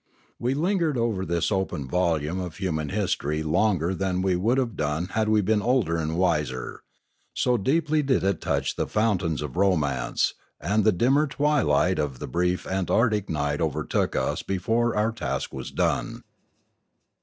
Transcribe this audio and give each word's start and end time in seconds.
We 0.39 0.55
lingered 0.55 0.97
over 0.97 1.23
this 1.27 1.51
open 1.51 1.87
volume 1.87 2.39
of 2.39 2.57
human 2.57 2.89
history 2.89 3.43
longer 3.43 3.93
than 3.93 4.23
we 4.23 4.35
would 4.35 4.57
have 4.57 4.75
done 4.75 5.09
had 5.09 5.29
we 5.29 5.41
been 5.41 5.61
older 5.61 5.95
and 5.97 6.17
wiser, 6.17 6.81
so 7.35 7.55
deeply 7.55 8.01
did 8.01 8.23
it 8.23 8.41
touch 8.41 8.75
the 8.77 8.87
fountains 8.87 9.43
of 9.43 9.55
romance, 9.57 10.33
and 10.59 10.83
the 10.83 10.91
dimmer 10.91 11.27
twilight 11.27 11.99
of 11.99 12.17
the 12.17 12.25
brief 12.27 12.65
antarctic 12.65 13.29
night 13.29 13.61
overtook 13.61 14.15
us 14.15 14.41
before 14.41 14.95
our 14.95 15.11
task 15.11 15.53
was 15.53 15.69
done. 15.69 16.23